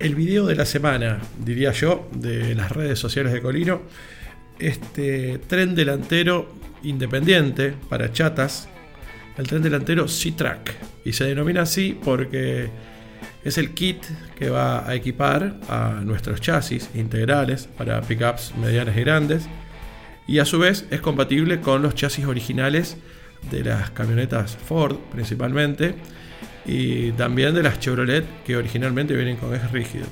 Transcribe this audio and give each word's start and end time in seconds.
el 0.00 0.14
video 0.14 0.46
de 0.46 0.56
la 0.56 0.64
semana, 0.64 1.20
diría 1.44 1.72
yo, 1.72 2.08
de 2.12 2.54
las 2.54 2.72
redes 2.72 2.98
sociales 2.98 3.34
de 3.34 3.42
Colino. 3.42 3.82
Este 4.58 5.38
tren 5.46 5.74
delantero 5.74 6.54
independiente 6.82 7.74
para 7.88 8.10
chatas, 8.10 8.68
el 9.36 9.46
tren 9.46 9.62
delantero 9.62 10.08
C-Track. 10.08 10.74
Y 11.04 11.12
se 11.12 11.24
denomina 11.24 11.62
así 11.62 11.98
porque 12.02 12.70
es 13.44 13.58
el 13.58 13.74
kit 13.74 14.02
que 14.38 14.48
va 14.48 14.88
a 14.88 14.94
equipar 14.94 15.56
a 15.68 16.00
nuestros 16.02 16.40
chasis 16.40 16.88
integrales 16.94 17.68
para 17.76 18.00
pickups 18.00 18.54
medianas 18.56 18.96
y 18.96 19.00
grandes. 19.00 19.48
Y 20.26 20.38
a 20.38 20.46
su 20.46 20.58
vez 20.58 20.86
es 20.90 21.02
compatible 21.02 21.60
con 21.60 21.82
los 21.82 21.94
chasis 21.94 22.24
originales 22.24 22.96
de 23.50 23.64
las 23.64 23.90
camionetas 23.90 24.56
Ford 24.56 24.96
principalmente 25.12 25.94
y 26.64 27.12
también 27.12 27.54
de 27.54 27.62
las 27.62 27.78
Chevrolet 27.80 28.24
que 28.44 28.56
originalmente 28.56 29.14
vienen 29.14 29.36
con 29.36 29.54
eje 29.54 29.66
rígido. 29.68 30.06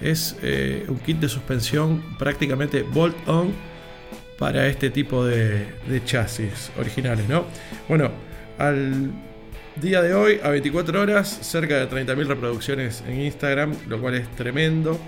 Es 0.00 0.36
eh, 0.42 0.84
un 0.88 0.98
kit 0.98 1.18
de 1.18 1.28
suspensión 1.28 2.16
prácticamente 2.18 2.82
bolt-on 2.82 3.52
para 4.38 4.66
este 4.66 4.88
tipo 4.88 5.24
de, 5.24 5.68
chasis 6.06 6.72
originales, 6.78 7.28
¿no? 7.28 7.44
Bueno, 7.88 8.10
al 8.56 9.10
día 9.76 10.00
de 10.00 10.14
hoy, 10.14 10.40
a 10.42 10.48
24 10.48 11.02
horas, 11.02 11.28
cerca 11.42 11.76
de 11.76 11.88
30.000 11.90 12.26
reproducciones 12.26 13.04
en 13.06 13.20
Instagram, 13.20 13.74
lo 13.86 14.00
cual 14.00 14.14
es 14.14 14.28
tremendo. 14.36 14.98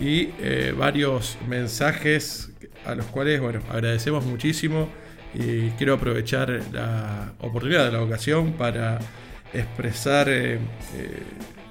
Y 0.00 0.30
eh, 0.40 0.74
varios 0.76 1.36
mensajes 1.46 2.50
a 2.86 2.94
los 2.94 3.04
cuales, 3.06 3.40
bueno, 3.40 3.60
agradecemos 3.70 4.24
muchísimo. 4.24 4.88
Y 5.34 5.68
quiero 5.72 5.94
aprovechar 5.94 6.62
la 6.72 7.34
oportunidad 7.40 7.84
de 7.84 7.92
la 7.92 8.02
ocasión 8.02 8.54
para 8.54 8.98
expresar 9.52 10.28
eh, 10.28 10.54
eh, 10.54 11.22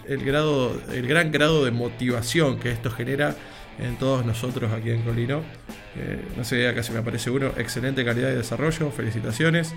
el, 0.07 0.23
grado, 0.23 0.79
el 0.93 1.07
gran 1.07 1.31
grado 1.31 1.63
de 1.65 1.71
motivación 1.71 2.59
que 2.59 2.71
esto 2.71 2.89
genera 2.89 3.35
en 3.79 3.97
todos 3.97 4.25
nosotros 4.25 4.71
aquí 4.71 4.91
en 4.91 5.03
Colino. 5.03 5.41
Eh, 5.95 6.21
no 6.35 6.43
sé, 6.43 6.67
acá 6.67 6.83
se 6.83 6.91
me 6.91 6.99
aparece 6.99 7.29
uno, 7.29 7.51
excelente 7.57 8.03
calidad 8.03 8.29
de 8.29 8.37
desarrollo, 8.37 8.91
felicitaciones. 8.91 9.73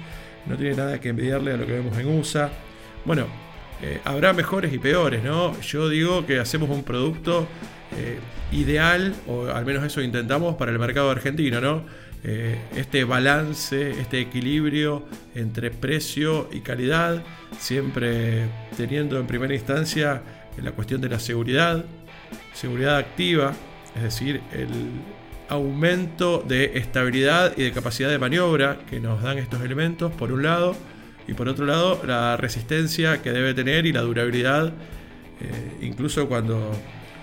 No 0.47 0.57
tiene 0.57 0.77
nada 0.77 1.01
que 1.01 1.11
envidiarle 1.11 1.53
a 1.53 1.57
lo 1.57 1.67
que 1.67 1.73
vemos 1.73 1.97
en 1.99 2.07
USA. 2.07 2.51
Bueno, 3.05 3.27
habrá 4.05 4.33
mejores 4.33 4.73
y 4.73 4.79
peores, 4.79 5.23
¿no? 5.23 5.59
Yo 5.61 5.89
digo 5.89 6.27
que 6.27 6.39
hacemos 6.39 6.69
un 6.71 6.83
producto 6.83 7.47
ideal, 8.53 9.15
o 9.27 9.47
al 9.47 9.65
menos 9.65 9.85
eso 9.85 10.03
intentamos 10.03 10.57
para 10.57 10.71
el 10.71 10.79
mercado 10.79 11.11
argentino, 11.11 11.61
¿no? 11.61 11.85
Eh, 12.23 12.59
este 12.77 13.05
balance, 13.05 13.93
este 13.93 14.21
equilibrio 14.21 15.07
entre 15.35 15.71
precio 15.71 16.51
y 16.53 16.61
calidad, 16.61 17.23
siempre 17.59 18.47
teniendo 18.77 19.19
en 19.19 19.27
primera 19.27 19.55
instancia 19.55 20.23
la 20.63 20.73
cuestión 20.73 21.01
de 21.01 21.09
la 21.09 21.19
seguridad, 21.19 21.85
seguridad 22.53 22.99
activa, 22.99 23.55
es 23.97 24.03
decir, 24.03 24.43
el 24.53 24.69
aumento 25.49 26.45
de 26.47 26.79
estabilidad 26.79 27.55
y 27.57 27.63
de 27.63 27.73
capacidad 27.73 28.11
de 28.11 28.19
maniobra 28.19 28.81
que 28.89 29.01
nos 29.01 29.23
dan 29.23 29.39
estos 29.39 29.63
elementos, 29.63 30.13
por 30.13 30.31
un 30.31 30.43
lado, 30.43 30.77
y 31.27 31.33
por 31.33 31.49
otro 31.49 31.65
lado, 31.65 32.03
la 32.07 32.37
resistencia 32.37 33.23
que 33.23 33.31
debe 33.33 33.55
tener 33.55 33.87
y 33.87 33.93
la 33.93 34.03
durabilidad, 34.03 34.75
eh, 35.41 35.79
incluso 35.81 36.29
cuando, 36.29 36.71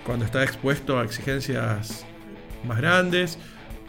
cuando 0.04 0.24
está 0.24 0.42
expuesto 0.42 0.98
a 0.98 1.04
exigencias 1.04 2.04
más 2.66 2.78
grandes 2.78 3.38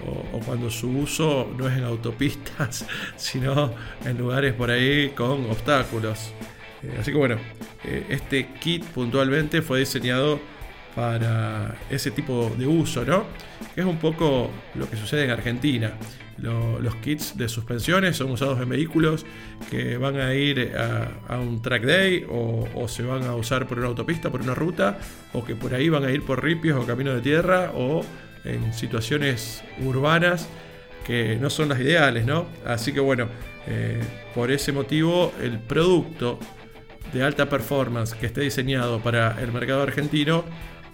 o, 0.05 0.39
cuando 0.39 0.69
su 0.69 0.89
uso 0.89 1.51
no 1.57 1.67
es 1.67 1.77
en 1.77 1.83
autopistas, 1.83 2.85
sino 3.15 3.73
en 4.05 4.17
lugares 4.17 4.53
por 4.53 4.71
ahí 4.71 5.09
con 5.09 5.49
obstáculos. 5.49 6.31
Eh, 6.83 6.97
así 6.99 7.11
que 7.11 7.17
bueno, 7.17 7.37
eh, 7.83 8.05
este 8.09 8.47
kit 8.59 8.85
puntualmente 8.85 9.61
fue 9.61 9.79
diseñado 9.79 10.39
para 10.95 11.75
ese 11.89 12.11
tipo 12.11 12.51
de 12.57 12.67
uso, 12.67 13.05
¿no? 13.05 13.25
Que 13.75 13.81
es 13.81 13.87
un 13.87 13.97
poco 13.97 14.49
lo 14.75 14.89
que 14.89 14.97
sucede 14.97 15.25
en 15.25 15.31
Argentina. 15.31 15.93
los 16.37 16.95
kits 16.95 17.37
de 17.37 17.49
suspensiones 17.49 18.15
son 18.15 18.31
usados 18.31 18.59
en 18.61 18.69
vehículos 18.69 19.25
que 19.69 19.97
van 19.97 20.17
a 20.19 20.33
ir 20.33 20.73
a, 20.77 21.37
un 21.37 21.61
track 21.61 21.83
day 21.83 22.25
o, 22.29 22.67
o, 22.73 22.87
se 22.87 23.03
van 23.03 23.23
a 23.23 23.35
usar 23.35 23.67
por 23.67 23.77
una 23.77 23.87
autopista, 23.87 24.29
por 24.29 24.41
una 24.41 24.55
ruta, 24.55 24.97
o 25.33 25.43
que 25.43 25.55
por 25.55 25.73
ahí 25.73 25.89
van 25.89 26.05
a 26.05 26.11
ir 26.11 26.23
por 26.23 26.43
ripios 26.43 26.81
o 26.81 26.85
camino 26.85 27.13
de 27.13 27.21
tierra 27.21 27.71
o 27.75 28.03
en 28.53 28.73
situaciones 28.73 29.63
urbanas 29.83 30.47
que 31.05 31.37
no 31.37 31.49
son 31.49 31.69
las 31.69 31.79
ideales, 31.79 32.25
¿no? 32.25 32.47
Así 32.65 32.93
que 32.93 32.99
bueno, 32.99 33.29
eh, 33.67 34.01
por 34.35 34.51
ese 34.51 34.71
motivo 34.71 35.33
el 35.41 35.59
producto 35.59 36.39
de 37.13 37.23
alta 37.23 37.49
performance 37.49 38.13
que 38.13 38.27
esté 38.27 38.41
diseñado 38.41 38.99
para 38.99 39.41
el 39.41 39.51
mercado 39.51 39.81
argentino 39.81 40.43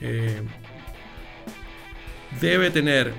eh, 0.01 0.41
debe 2.39 2.69
tener 2.71 3.11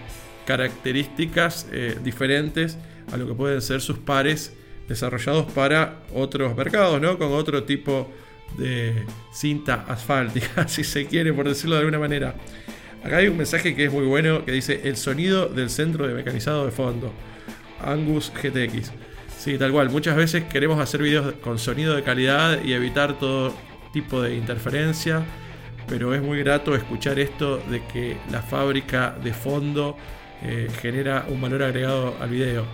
características 0.46 1.66
eh, 1.72 1.98
diferentes 2.02 2.78
a 3.12 3.16
lo 3.16 3.26
que 3.26 3.34
pueden 3.34 3.60
ser 3.60 3.80
sus 3.80 3.98
pares 3.98 4.54
desarrollados 4.88 5.50
para 5.52 6.02
otros 6.14 6.56
mercados, 6.56 7.00
¿no? 7.00 7.18
Con 7.18 7.32
otro 7.32 7.64
tipo 7.64 8.10
de 8.56 9.04
cinta 9.32 9.84
asfáltica, 9.88 10.68
si 10.68 10.84
se 10.84 11.06
quiere, 11.06 11.32
por 11.32 11.48
decirlo 11.48 11.74
de 11.74 11.80
alguna 11.80 11.98
manera. 11.98 12.34
Acá 13.06 13.18
hay 13.18 13.28
un 13.28 13.36
mensaje 13.36 13.76
que 13.76 13.84
es 13.84 13.92
muy 13.92 14.04
bueno 14.04 14.44
que 14.44 14.50
dice 14.50 14.80
el 14.82 14.96
sonido 14.96 15.46
del 15.46 15.70
centro 15.70 16.08
de 16.08 16.12
mecanizado 16.12 16.64
de 16.64 16.72
fondo. 16.72 17.12
Angus 17.80 18.32
GTX. 18.34 18.90
Sí, 19.38 19.56
tal 19.58 19.70
cual. 19.70 19.90
Muchas 19.90 20.16
veces 20.16 20.42
queremos 20.42 20.80
hacer 20.80 21.02
videos 21.02 21.34
con 21.34 21.60
sonido 21.60 21.94
de 21.94 22.02
calidad 22.02 22.64
y 22.64 22.72
evitar 22.72 23.16
todo 23.16 23.54
tipo 23.92 24.20
de 24.20 24.34
interferencia. 24.34 25.24
Pero 25.86 26.16
es 26.16 26.20
muy 26.20 26.40
grato 26.40 26.74
escuchar 26.74 27.20
esto 27.20 27.58
de 27.70 27.80
que 27.86 28.16
la 28.32 28.42
fábrica 28.42 29.16
de 29.22 29.32
fondo 29.32 29.96
eh, 30.42 30.66
genera 30.82 31.26
un 31.28 31.40
valor 31.40 31.62
agregado 31.62 32.16
al 32.20 32.28
video. 32.28 32.64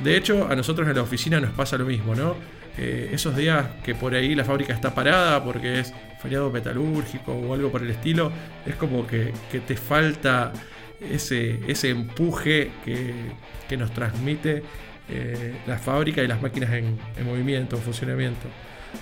De 0.00 0.18
hecho, 0.18 0.48
a 0.50 0.54
nosotros 0.54 0.86
en 0.86 0.96
la 0.96 1.02
oficina 1.02 1.40
nos 1.40 1.52
pasa 1.52 1.78
lo 1.78 1.86
mismo, 1.86 2.14
¿no? 2.14 2.36
Eh, 2.78 3.10
esos 3.12 3.36
días 3.36 3.66
que 3.84 3.94
por 3.94 4.14
ahí 4.14 4.34
la 4.34 4.44
fábrica 4.44 4.72
está 4.72 4.94
parada 4.94 5.44
porque 5.44 5.80
es 5.80 5.92
feriado 6.20 6.50
metalúrgico 6.50 7.32
o 7.32 7.52
algo 7.52 7.70
por 7.70 7.82
el 7.82 7.90
estilo, 7.90 8.32
es 8.64 8.76
como 8.76 9.06
que, 9.06 9.32
te 9.66 9.76
falta 9.76 10.52
ese, 11.00 11.60
ese 11.68 11.90
empuje 11.90 12.70
que, 12.84 13.42
nos 13.76 13.90
transmite 13.94 14.62
eh, 15.08 15.54
la 15.66 15.78
fábrica 15.78 16.22
y 16.22 16.26
las 16.26 16.42
máquinas 16.42 16.70
en 16.74 16.98
movimiento, 17.24 17.76
en 17.76 17.82
funcionamiento. 17.82 18.48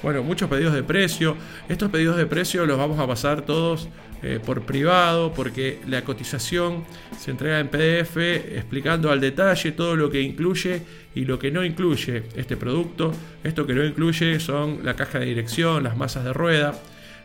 Bueno, 0.02 0.22
muchos 0.22 0.48
pedidos 0.48 0.74
de 0.74 0.82
precio. 0.82 1.36
Estos 1.68 1.90
pedidos 1.90 2.16
de 2.16 2.26
precio 2.26 2.64
los 2.64 2.78
vamos 2.78 2.98
a 2.98 3.06
pasar 3.06 3.42
todos 3.42 3.88
eh, 4.22 4.38
por 4.44 4.62
privado 4.62 5.32
porque 5.32 5.80
la 5.86 6.02
cotización 6.02 6.84
se 7.18 7.30
entrega 7.30 7.60
en 7.60 7.68
PDF 7.68 8.16
explicando 8.16 9.10
al 9.10 9.20
detalle 9.20 9.72
todo 9.72 9.96
lo 9.96 10.10
que 10.10 10.20
incluye 10.20 10.82
y 11.14 11.24
lo 11.24 11.38
que 11.38 11.50
no 11.50 11.64
incluye 11.64 12.24
este 12.34 12.56
producto. 12.56 13.12
Esto 13.44 13.66
que 13.66 13.74
no 13.74 13.84
incluye 13.84 14.40
son 14.40 14.80
la 14.84 14.94
caja 14.94 15.18
de 15.18 15.26
dirección, 15.26 15.82
las 15.82 15.96
masas 15.96 16.24
de 16.24 16.32
rueda. 16.32 16.74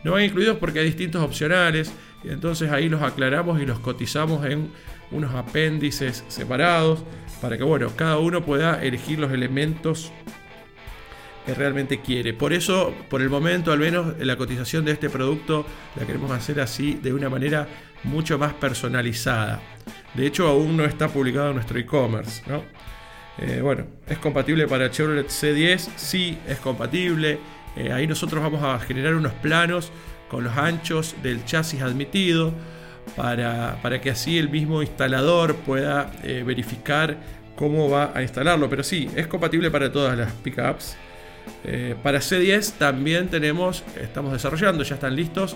No 0.04 0.12
van 0.12 0.24
incluidos 0.24 0.58
porque 0.58 0.80
hay 0.80 0.86
distintos 0.86 1.24
opcionales. 1.24 1.94
Y 2.24 2.30
entonces 2.30 2.72
ahí 2.72 2.90
los 2.90 3.02
aclaramos 3.02 3.62
y 3.62 3.66
los 3.66 3.80
cotizamos 3.80 4.46
en 4.46 4.70
unos 5.12 5.34
apéndices 5.34 6.24
separados 6.28 7.04
para 7.42 7.58
que 7.58 7.64
bueno, 7.64 7.90
cada 7.96 8.18
uno 8.18 8.44
pueda 8.44 8.84
elegir 8.84 9.20
los 9.20 9.32
elementos 9.32 10.12
que 11.46 11.54
realmente 11.54 12.02
quiere. 12.02 12.34
Por 12.34 12.54
eso, 12.54 12.94
por 13.10 13.22
el 13.22 13.30
momento, 13.30 13.72
al 13.72 13.80
menos 13.80 14.16
la 14.20 14.36
cotización 14.36 14.86
de 14.86 14.94
este 14.94 15.10
producto 15.10 15.66
la 15.96 16.06
queremos 16.06 16.32
hacer 16.32 16.60
así, 16.60 16.96
de 16.96 17.14
una 17.14 17.30
manera 17.30 17.68
mucho 18.04 18.38
más 18.38 18.54
personalizada. 18.54 19.62
De 20.14 20.26
hecho, 20.26 20.48
aún 20.48 20.78
no 20.78 20.86
está 20.86 21.08
publicado 21.08 21.50
en 21.50 21.56
nuestro 21.56 21.78
e-commerce. 21.80 22.42
¿no? 22.48 22.64
Eh, 23.38 23.60
bueno, 23.62 23.86
es 24.08 24.18
compatible 24.18 24.68
para 24.68 24.90
Chevrolet 24.90 25.28
C10, 25.28 25.90
sí, 25.96 26.38
es 26.48 26.58
compatible. 26.60 27.40
Eh, 27.76 27.92
ahí 27.92 28.08
nosotros 28.08 28.42
vamos 28.42 28.64
a 28.64 28.80
generar 28.80 29.16
unos 29.16 29.34
planos 29.34 29.92
con 30.30 30.44
los 30.44 30.56
anchos 30.58 31.16
del 31.22 31.44
chasis 31.46 31.82
admitido 31.82 32.54
para, 33.16 33.80
para 33.82 34.02
que 34.02 34.10
así 34.10 34.38
el 34.38 34.50
mismo 34.50 34.82
instalador 34.82 35.56
pueda 35.56 36.12
eh, 36.24 36.44
verificar 36.46 37.18
cómo 37.56 37.90
va 37.90 38.12
a 38.16 38.22
instalarlo. 38.22 38.70
Pero 38.70 38.84
sí, 38.84 39.10
es 39.16 39.28
compatible 39.28 39.70
para 39.70 39.92
todas 39.92 40.18
las 40.18 40.32
pickups. 40.32 40.98
Eh, 41.64 41.96
para 42.02 42.20
C10 42.20 42.74
también 42.78 43.28
tenemos, 43.30 43.84
estamos 44.00 44.32
desarrollando, 44.32 44.84
ya 44.84 44.96
están 44.96 45.16
listos 45.16 45.56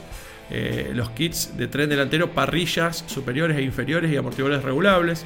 eh, 0.50 0.92
los 0.96 1.12
kits 1.12 1.56
de 1.56 1.68
tren 1.68 1.90
delantero, 1.90 2.32
parrillas 2.32 3.04
superiores 3.08 3.58
e 3.58 3.62
inferiores 3.62 4.12
y 4.12 4.18
amortiguadores 4.18 4.64
regulables. 4.64 5.26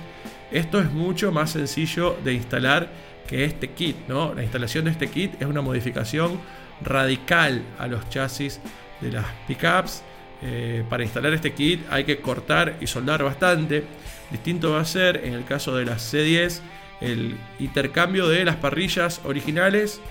Esto 0.51 0.79
es 0.79 0.91
mucho 0.91 1.31
más 1.31 1.51
sencillo 1.51 2.17
de 2.23 2.33
instalar 2.33 2.89
que 3.27 3.45
este 3.45 3.69
kit, 3.69 3.95
¿no? 4.07 4.33
La 4.33 4.43
instalación 4.43 4.85
de 4.85 4.91
este 4.91 5.09
kit 5.09 5.41
es 5.41 5.47
una 5.47 5.61
modificación 5.61 6.39
radical 6.81 7.63
a 7.79 7.87
los 7.87 8.09
chasis 8.09 8.59
de 8.99 9.11
las 9.11 9.25
pickups. 9.47 10.03
Eh, 10.41 10.83
para 10.89 11.03
instalar 11.03 11.33
este 11.33 11.53
kit 11.53 11.81
hay 11.89 12.03
que 12.03 12.19
cortar 12.19 12.75
y 12.81 12.87
soldar 12.87 13.23
bastante. 13.23 13.85
Distinto 14.29 14.71
va 14.71 14.81
a 14.81 14.85
ser 14.85 15.21
en 15.23 15.33
el 15.33 15.45
caso 15.45 15.75
de 15.75 15.85
las 15.85 16.13
C10 16.13 16.59
el 16.99 17.37
intercambio 17.59 18.27
de 18.27 18.43
las 18.43 18.57
parrillas 18.57 19.21
originales 19.23 20.01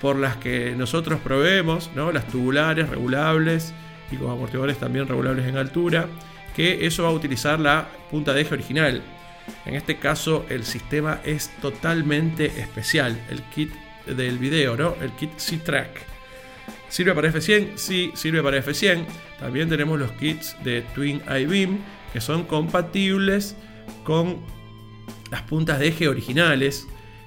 por 0.00 0.16
las 0.16 0.36
que 0.36 0.74
nosotros 0.76 1.20
proveemos, 1.20 1.90
¿no? 1.94 2.12
las 2.12 2.26
tubulares 2.28 2.88
regulables 2.88 3.72
y 4.10 4.16
con 4.16 4.30
amortiguadores 4.30 4.78
también 4.78 5.08
regulables 5.08 5.46
en 5.46 5.56
altura, 5.56 6.06
que 6.54 6.86
eso 6.86 7.02
va 7.02 7.10
a 7.10 7.12
utilizar 7.12 7.58
la 7.60 7.88
punta 8.10 8.32
de 8.32 8.42
eje 8.42 8.54
original. 8.54 9.02
En 9.64 9.74
este 9.74 9.98
caso 9.98 10.44
el 10.48 10.64
sistema 10.64 11.20
es 11.24 11.50
totalmente 11.60 12.46
especial, 12.46 13.20
el 13.30 13.42
kit 13.42 13.72
del 14.06 14.38
video, 14.38 14.76
¿no? 14.76 14.94
El 15.00 15.12
kit 15.12 15.36
C-Track. 15.36 16.16
¿Sirve 16.88 17.14
para 17.14 17.32
F100? 17.32 17.76
Sí, 17.76 18.12
sirve 18.14 18.42
para 18.42 18.62
F100. 18.62 19.04
También 19.40 19.68
tenemos 19.68 19.98
los 19.98 20.12
kits 20.12 20.56
de 20.62 20.82
Twin 20.94 21.20
I-Beam 21.28 21.78
que 22.12 22.20
son 22.20 22.44
compatibles 22.44 23.56
con 24.04 24.38
las 25.30 25.42
puntas 25.42 25.78
de 25.78 25.88
eje 25.88 26.08
originales. 26.08 26.86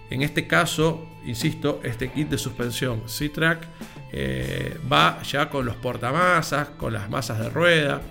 En 0.10 0.22
este 0.22 0.48
caso, 0.48 1.06
insisto, 1.30 1.80
este 1.84 2.12
kit 2.12 2.30
de 2.30 2.38
suspensión 2.38 3.08
C-Track 3.08 3.68
eh, 4.12 4.78
va 4.92 5.22
ya 5.24 5.50
con 5.50 5.66
los 5.66 5.76
portamasas, 5.76 6.70
con 6.70 6.94
las 6.94 7.10
masas 7.10 7.40
de 7.40 7.50
rueda. 7.50 8.02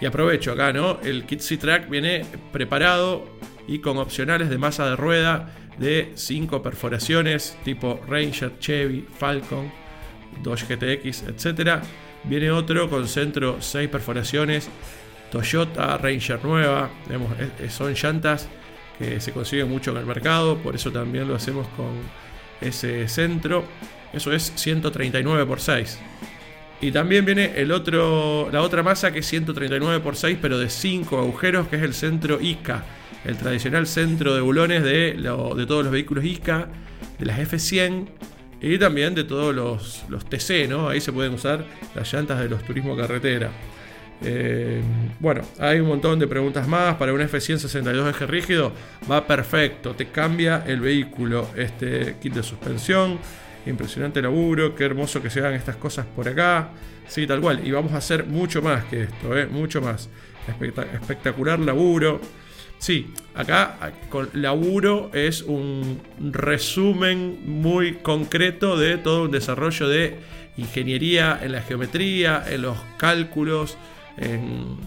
Y 0.00 0.06
aprovecho 0.06 0.52
acá, 0.52 0.72
¿no? 0.72 1.00
El 1.00 1.24
kit 1.24 1.40
C-Track 1.40 1.88
viene 1.88 2.24
preparado 2.52 3.26
y 3.66 3.78
con 3.78 3.98
opcionales 3.98 4.50
de 4.50 4.58
masa 4.58 4.88
de 4.90 4.96
rueda 4.96 5.54
de 5.78 6.12
5 6.14 6.62
perforaciones 6.62 7.56
tipo 7.64 8.00
Ranger, 8.06 8.58
Chevy, 8.58 9.06
Falcon, 9.18 9.72
Dodge 10.42 10.66
GTX, 10.66 11.22
etc. 11.22 11.82
Viene 12.24 12.50
otro 12.50 12.90
con 12.90 13.08
centro 13.08 13.56
6 13.60 13.88
perforaciones, 13.88 14.68
Toyota 15.30 15.96
Ranger 15.96 16.44
nueva. 16.44 16.90
son 17.70 17.94
llantas 17.94 18.48
que 18.98 19.20
se 19.20 19.32
consiguen 19.32 19.70
mucho 19.70 19.92
en 19.92 19.98
el 19.98 20.06
mercado, 20.06 20.58
por 20.58 20.74
eso 20.74 20.92
también 20.92 21.26
lo 21.26 21.34
hacemos 21.34 21.66
con 21.68 21.88
ese 22.60 23.08
centro. 23.08 23.64
Eso 24.12 24.32
es 24.32 24.52
139 24.56 25.52
x 25.52 25.62
6. 25.62 25.98
Y 26.82 26.92
también 26.92 27.24
viene 27.24 27.52
el 27.56 27.72
otro, 27.72 28.48
la 28.50 28.62
otra 28.62 28.82
masa 28.82 29.12
que 29.12 29.20
es 29.20 29.26
139 29.26 30.02
x 30.04 30.18
6, 30.18 30.38
pero 30.40 30.58
de 30.58 30.70
5 30.70 31.18
agujeros, 31.18 31.68
que 31.68 31.76
es 31.76 31.82
el 31.82 31.94
centro 31.94 32.40
ICA, 32.40 32.84
el 33.24 33.36
tradicional 33.36 33.86
centro 33.86 34.34
de 34.34 34.40
bulones 34.40 34.82
de, 34.82 35.12
de 35.12 35.66
todos 35.66 35.84
los 35.84 35.90
vehículos 35.92 36.24
ICA, 36.24 36.68
de 37.18 37.26
las 37.26 37.38
F100 37.38 38.08
y 38.62 38.78
también 38.78 39.14
de 39.14 39.24
todos 39.24 39.54
los, 39.54 40.04
los 40.08 40.24
TC, 40.24 40.68
¿no? 40.68 40.88
Ahí 40.88 41.00
se 41.00 41.12
pueden 41.12 41.34
usar 41.34 41.64
las 41.94 42.12
llantas 42.12 42.38
de 42.40 42.48
los 42.48 42.62
turismo 42.64 42.96
carretera. 42.96 43.50
Eh, 44.22 44.82
bueno, 45.18 45.42
hay 45.58 45.80
un 45.80 45.88
montón 45.88 46.18
de 46.18 46.26
preguntas 46.26 46.66
más. 46.68 46.96
Para 46.96 47.12
un 47.12 47.20
F162 47.20 48.10
eje 48.10 48.26
rígido 48.26 48.72
va 49.10 49.26
perfecto. 49.26 49.94
Te 49.94 50.06
cambia 50.06 50.64
el 50.66 50.80
vehículo. 50.80 51.48
Este 51.56 52.16
kit 52.20 52.34
de 52.34 52.42
suspensión. 52.42 53.18
Impresionante 53.66 54.20
laburo. 54.22 54.74
Qué 54.74 54.84
hermoso 54.84 55.22
que 55.22 55.30
se 55.30 55.40
hagan 55.40 55.54
estas 55.54 55.76
cosas 55.76 56.06
por 56.06 56.28
acá. 56.28 56.70
Sí, 57.08 57.26
tal 57.26 57.40
cual. 57.40 57.66
Y 57.66 57.70
vamos 57.70 57.92
a 57.92 57.98
hacer 57.98 58.26
mucho 58.26 58.62
más 58.62 58.84
que 58.84 59.04
esto. 59.04 59.36
¿eh? 59.36 59.46
Mucho 59.46 59.80
más. 59.80 60.08
espectacular 60.94 61.58
laburo. 61.58 62.20
Sí, 62.80 63.12
acá 63.34 63.92
con 64.08 64.30
laburo 64.32 65.10
es 65.12 65.42
un 65.42 66.00
resumen 66.18 67.40
muy 67.44 67.96
concreto 67.96 68.78
de 68.78 68.96
todo 68.96 69.24
un 69.24 69.30
desarrollo 69.30 69.86
de 69.86 70.16
ingeniería 70.56 71.38
en 71.42 71.52
la 71.52 71.60
geometría, 71.60 72.42
en 72.48 72.62
los 72.62 72.78
cálculos, 72.96 73.76
en, 74.20 74.78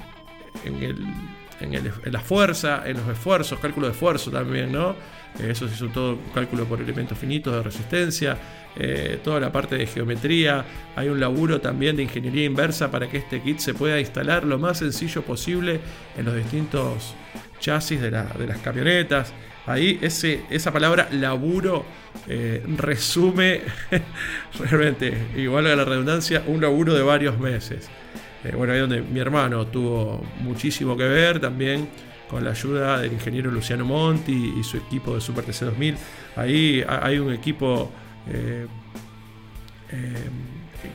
la 2.05 2.19
fuerza, 2.19 2.83
en 2.85 2.97
los 2.97 3.07
esfuerzos, 3.09 3.59
cálculo 3.59 3.87
de 3.87 3.93
esfuerzo 3.93 4.31
también, 4.31 4.71
¿no? 4.71 4.95
Eh, 5.39 5.49
eso 5.49 5.67
se 5.67 5.75
hizo 5.75 5.87
todo 5.87 6.19
cálculo 6.33 6.65
por 6.65 6.79
elementos 6.81 7.17
finitos 7.17 7.53
de 7.53 7.63
resistencia, 7.63 8.37
eh, 8.75 9.19
toda 9.23 9.39
la 9.39 9.51
parte 9.51 9.75
de 9.77 9.87
geometría. 9.87 10.65
Hay 10.95 11.09
un 11.09 11.19
laburo 11.19 11.59
también 11.59 11.95
de 11.95 12.03
ingeniería 12.03 12.45
inversa 12.45 12.91
para 12.91 13.09
que 13.09 13.17
este 13.17 13.41
kit 13.41 13.59
se 13.59 13.73
pueda 13.73 13.99
instalar 13.99 14.43
lo 14.43 14.59
más 14.59 14.79
sencillo 14.79 15.23
posible 15.23 15.79
en 16.17 16.25
los 16.25 16.35
distintos 16.35 17.15
chasis 17.59 18.01
de, 18.01 18.11
las 18.11 18.59
camionetas. 18.63 19.33
Ahí 19.65 19.97
ese, 20.01 20.41
esa 20.49 20.73
palabra 20.73 21.07
laburo 21.11 21.85
eh, 22.27 22.61
resume 22.77 23.61
realmente, 24.59 25.17
igual 25.37 25.67
a 25.67 25.75
la 25.75 25.85
redundancia, 25.85 26.43
un 26.45 26.61
laburo 26.61 26.93
de 26.93 27.01
varios 27.01 27.39
meses. 27.39 27.89
Eh, 28.43 28.53
bueno, 28.55 28.73
ahí 28.73 28.79
donde 28.79 29.01
mi 29.01 29.19
hermano 29.19 29.67
tuvo 29.67 30.21
muchísimo 30.41 30.97
que 30.97 31.05
ver 31.05 31.39
también 31.39 31.87
con 32.29 32.43
la 32.43 32.51
ayuda 32.51 32.99
del 32.99 33.13
ingeniero 33.13 33.49
Luciano 33.49 33.85
Monti 33.85 34.55
y 34.59 34.63
su 34.63 34.77
equipo 34.77 35.15
de 35.15 35.21
Super 35.21 35.45
TC 35.45 35.65
2000. 35.65 35.95
Ahí 36.35 36.83
hay 36.87 37.19
un 37.19 37.31
equipo 37.31 37.91
eh, 38.27 38.67
eh, 39.91 40.29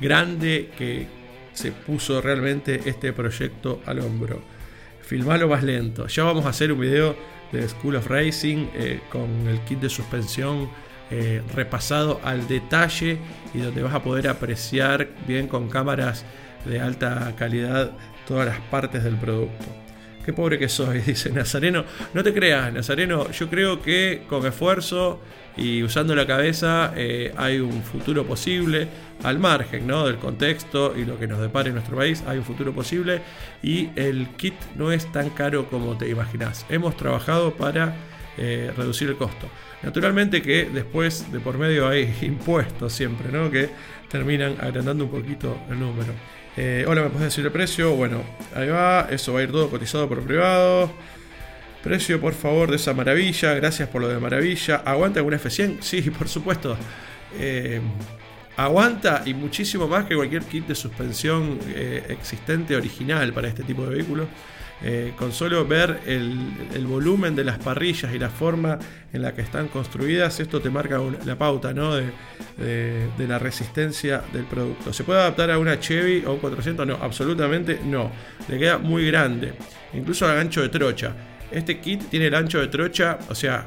grande 0.00 0.70
que 0.76 1.06
se 1.54 1.72
puso 1.72 2.20
realmente 2.20 2.82
este 2.84 3.12
proyecto 3.12 3.80
al 3.86 4.00
hombro. 4.00 4.42
Filmalo 5.02 5.48
más 5.48 5.62
lento. 5.62 6.06
Ya 6.06 6.24
vamos 6.24 6.44
a 6.44 6.50
hacer 6.50 6.70
un 6.70 6.80
video 6.80 7.16
de 7.50 7.66
School 7.66 7.96
of 7.96 8.08
Racing 8.08 8.66
con 9.10 9.48
el 9.48 9.60
kit 9.60 9.80
de 9.80 9.88
suspensión 9.88 10.68
repasado 11.54 12.20
al 12.22 12.46
detalle 12.46 13.16
y 13.54 13.58
donde 13.58 13.82
vas 13.82 13.94
a 13.94 14.02
poder 14.02 14.28
apreciar 14.28 15.08
bien 15.26 15.48
con 15.48 15.70
cámaras 15.70 16.26
de 16.64 16.80
alta 16.80 17.34
calidad 17.36 17.92
todas 18.26 18.46
las 18.46 18.60
partes 18.60 19.04
del 19.04 19.16
producto. 19.16 19.64
Qué 20.24 20.32
pobre 20.32 20.58
que 20.58 20.68
soy, 20.68 21.00
dice 21.06 21.30
Nazareno. 21.30 21.84
No 22.12 22.22
te 22.22 22.34
creas, 22.34 22.72
Nazareno, 22.72 23.30
yo 23.30 23.48
creo 23.48 23.80
que 23.80 24.24
con 24.28 24.46
esfuerzo 24.46 25.20
y 25.56 25.82
usando 25.82 26.14
la 26.14 26.26
cabeza 26.26 26.92
eh, 26.96 27.32
hay 27.36 27.58
un 27.58 27.82
futuro 27.82 28.24
posible, 28.24 28.88
al 29.24 29.38
margen 29.38 29.86
¿no? 29.86 30.06
del 30.06 30.16
contexto 30.16 30.94
y 30.96 31.04
lo 31.04 31.18
que 31.18 31.26
nos 31.26 31.40
depare 31.40 31.68
en 31.68 31.74
nuestro 31.74 31.96
país, 31.96 32.22
hay 32.26 32.38
un 32.38 32.44
futuro 32.44 32.72
posible 32.72 33.22
y 33.62 33.88
el 33.96 34.28
kit 34.36 34.54
no 34.76 34.92
es 34.92 35.10
tan 35.10 35.30
caro 35.30 35.68
como 35.68 35.98
te 35.98 36.08
imaginas. 36.08 36.64
Hemos 36.68 36.96
trabajado 36.96 37.54
para 37.54 37.96
eh, 38.36 38.72
reducir 38.76 39.08
el 39.08 39.16
costo. 39.16 39.48
Naturalmente 39.82 40.42
que 40.42 40.66
después 40.66 41.30
de 41.32 41.40
por 41.40 41.58
medio 41.58 41.88
hay 41.88 42.14
impuestos 42.22 42.92
siempre, 42.92 43.32
¿no? 43.32 43.50
que 43.50 43.70
terminan 44.08 44.56
agrandando 44.60 45.04
un 45.04 45.10
poquito 45.10 45.58
el 45.70 45.80
número. 45.80 46.12
Eh, 46.56 46.84
hola, 46.88 47.02
¿me 47.02 47.10
puedes 47.10 47.26
decir 47.26 47.44
el 47.44 47.52
precio? 47.52 47.94
Bueno, 47.94 48.22
ahí 48.54 48.68
va. 48.68 49.06
Eso 49.10 49.32
va 49.32 49.40
a 49.40 49.42
ir 49.42 49.52
todo 49.52 49.70
cotizado 49.70 50.08
por 50.08 50.22
privado. 50.22 50.90
Precio, 51.82 52.20
por 52.20 52.34
favor, 52.34 52.70
de 52.70 52.76
esa 52.76 52.92
maravilla. 52.94 53.54
Gracias 53.54 53.88
por 53.88 54.02
lo 54.02 54.08
de 54.08 54.18
maravilla. 54.18 54.76
¿Aguanta 54.84 55.20
algún 55.20 55.34
F100? 55.34 55.80
Sí, 55.80 56.02
por 56.18 56.28
supuesto. 56.28 56.76
Eh, 57.38 57.80
aguanta 58.56 59.22
y 59.24 59.34
muchísimo 59.34 59.86
más 59.86 60.06
que 60.06 60.16
cualquier 60.16 60.42
kit 60.42 60.66
de 60.66 60.74
suspensión 60.74 61.60
eh, 61.68 62.06
existente 62.08 62.74
original 62.74 63.32
para 63.32 63.48
este 63.48 63.62
tipo 63.62 63.84
de 63.86 63.94
vehículos. 63.94 64.26
Eh, 64.80 65.12
con 65.16 65.32
solo 65.32 65.66
ver 65.66 66.02
el, 66.06 66.86
volumen 66.86 67.34
de 67.34 67.42
las 67.42 67.58
parrillas 67.58 68.14
y 68.14 68.18
la 68.18 68.30
forma 68.30 68.78
en 69.12 69.22
la 69.22 69.34
que 69.34 69.42
están 69.42 69.66
construidas, 69.68 70.38
esto 70.38 70.60
te 70.60 70.70
marca 70.70 71.00
la 71.24 71.36
pauta 71.36 71.72
de, 71.72 73.26
la 73.26 73.38
resistencia 73.38 74.22
del 74.32 74.44
producto. 74.44 74.92
¿Se 74.92 75.02
puede 75.02 75.20
adaptar 75.20 75.50
a 75.50 75.58
una 75.58 75.80
Chevy 75.80 76.24
o 76.24 76.34
un 76.34 76.38
400? 76.38 76.86
No, 76.86 76.94
absolutamente 76.94 77.80
no. 77.84 78.12
Le 78.48 78.58
queda 78.58 78.78
muy 78.78 79.04
grande, 79.06 79.54
incluso 79.94 80.26
al 80.26 80.38
ancho 80.38 80.62
de 80.62 80.68
trocha. 80.68 81.12
Este 81.50 81.80
kit 81.80 82.08
tiene 82.08 82.26
el 82.26 82.34
ancho 82.34 82.60
de 82.60 82.68
trocha, 82.68 83.18
o 83.28 83.34
sea, 83.34 83.66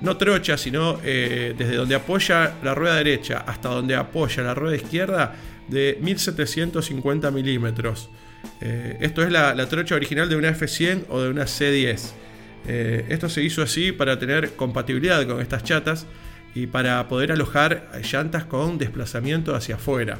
no 0.00 0.16
trocha, 0.16 0.58
sino 0.58 0.98
eh, 1.04 1.54
desde 1.56 1.76
donde 1.76 1.94
apoya 1.94 2.54
la 2.64 2.74
rueda 2.74 2.96
derecha 2.96 3.44
hasta 3.46 3.68
donde 3.68 3.94
apoya 3.94 4.42
la 4.42 4.54
rueda 4.54 4.74
izquierda 4.74 5.34
de 5.68 5.98
1750 6.00 7.30
milímetros. 7.30 8.10
Eh, 8.60 8.98
esto 9.00 9.22
es 9.22 9.30
la, 9.30 9.54
trocha 9.68 9.94
original 9.94 10.28
de 10.28 10.36
una 10.36 10.50
F100 10.50 11.06
o 11.08 11.20
de 11.20 11.30
una 11.30 11.44
C10. 11.44 12.12
Eh, 12.66 13.06
esto 13.08 13.28
se 13.28 13.42
hizo 13.42 13.62
así 13.62 13.92
para 13.92 14.18
tener 14.18 14.54
compatibilidad 14.54 15.26
con 15.26 15.40
estas 15.40 15.64
chatas 15.64 16.06
y 16.54 16.66
para 16.66 17.06
poder 17.08 17.32
alojar 17.32 17.88
llantas 18.10 18.44
con 18.44 18.78
desplazamiento 18.78 19.54
hacia 19.54 19.76
afuera. 19.76 20.18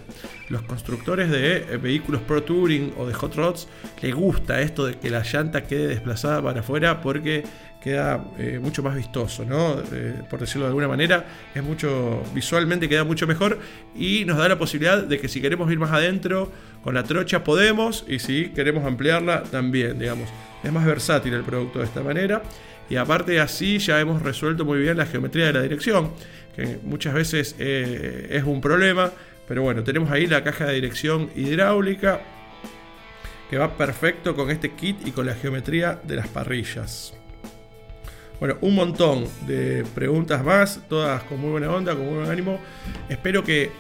Los 0.49 0.63
constructores 0.63 1.31
de 1.31 1.57
eh, 1.57 1.77
vehículos 1.77 2.23
Pro 2.23 2.43
Touring 2.43 2.95
o 2.97 3.07
de 3.07 3.15
Hot 3.15 3.35
Rods 3.35 3.69
les 4.01 4.15
gusta 4.15 4.61
esto 4.61 4.87
de 4.87 4.99
que 4.99 5.11
la 5.11 5.23
llanta 5.23 5.65
quede 5.65 5.89
desplazada 5.89 6.43
para 6.43 6.61
afuera 6.61 7.01
porque 7.01 7.45
queda 7.83 8.25
eh, 8.39 8.61
mucho 8.63 8.83
más 8.83 8.95
vistoso, 8.95 9.45
¿no? 9.45 9.77
Eh, 9.93 10.23
por 10.31 10.39
decirlo 10.39 10.63
de 10.65 10.69
alguna 10.69 10.89
manera, 10.89 11.27
es 11.55 11.63
mucho 11.63 12.23
visualmente 12.33 12.89
queda 12.89 13.03
mucho 13.03 13.27
mejor 13.27 13.59
y 13.97 14.25
nos 14.25 14.39
da 14.39 14.49
la 14.49 14.59
posibilidad 14.59 15.03
de 15.03 15.19
que 15.19 15.29
si 15.29 15.41
queremos 15.41 15.71
ir 15.73 15.79
más 15.79 15.91
adentro 15.91 16.51
con 16.85 16.95
la 16.95 17.03
trocha 17.03 17.43
podemos 17.43 18.05
y 18.07 18.21
si 18.21 18.51
queremos 18.51 18.85
ampliarla 18.85 19.43
también, 19.43 19.99
digamos. 19.99 20.29
Es 20.63 20.73
más 20.73 20.87
versátil 20.87 21.35
el 21.35 21.43
producto 21.43 21.81
de 21.81 21.87
esta 21.87 22.03
manera 22.03 22.43
y 22.89 22.97
aparte 22.97 23.41
así 23.41 23.79
ya 23.79 24.01
hemos 24.01 24.23
resuelto 24.23 24.65
muy 24.65 24.79
bien 24.79 24.97
la 24.97 25.07
geometría 25.07 25.47
de 25.47 25.53
la 25.53 25.63
dirección, 25.63 26.13
que 26.55 26.79
muchas 26.83 27.15
veces 27.15 27.57
eh, 27.59 28.29
es 28.31 28.45
un 28.45 28.61
problema, 28.61 29.11
pero 29.49 29.63
bueno, 29.63 29.83
tenemos 29.83 30.11
ahí 30.11 30.27
la 30.27 30.45
caja 30.45 30.67
de 30.67 30.75
dirección 30.75 31.31
hidráulica 31.35 32.21
que 33.51 33.59
va 33.59 33.77
perfecto 33.77 34.35
con 34.35 34.51
este 34.51 34.71
kit 34.71 35.07
y 35.07 35.11
con 35.11 35.27
la 35.27 35.35
geometría 35.35 36.01
de 36.03 36.17
las 36.17 36.29
parrillas. 36.29 37.15
Bueno, 38.41 38.57
un 38.61 38.75
montón 38.75 39.27
de 39.47 39.85
preguntas 39.95 40.43
más, 40.43 40.81
todas 40.89 41.23
con 41.25 41.39
muy 41.39 41.51
buena 41.51 41.71
onda, 41.71 41.95
con 41.95 42.07
muy 42.07 42.15
buen 42.17 42.31
ánimo. 42.31 42.59
Espero 43.09 43.45
que 43.45 43.71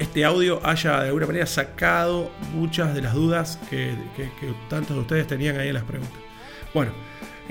este 0.00 0.24
audio 0.24 0.60
haya 0.66 1.02
de 1.02 1.06
alguna 1.06 1.26
manera 1.26 1.46
sacado 1.46 2.30
muchas 2.52 2.94
de 2.94 3.02
las 3.02 3.14
dudas 3.14 3.58
que, 3.70 3.94
tantos 4.68 4.96
de 4.96 5.02
ustedes 5.02 5.26
tenían 5.26 5.56
ahí 5.58 5.68
en 5.68 5.74
las 5.74 5.84
preguntas. 5.84 6.18
Bueno, 6.74 6.90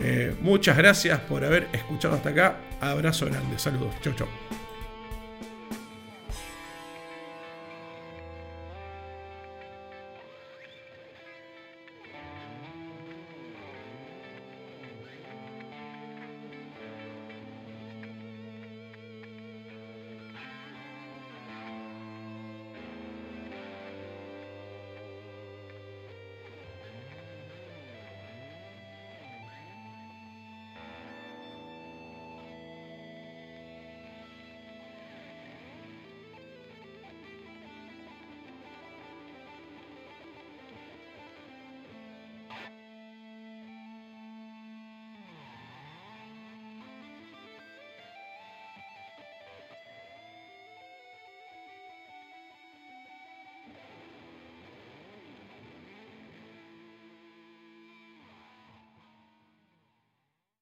eh, 0.01 0.35
muchas 0.41 0.77
gracias 0.77 1.19
por 1.21 1.43
haber 1.43 1.67
escuchado 1.73 2.15
hasta 2.15 2.29
acá. 2.29 2.57
Abrazo 2.79 3.25
grande. 3.25 3.57
Saludos. 3.59 3.93
Chau, 4.01 4.13
chau. 4.13 4.27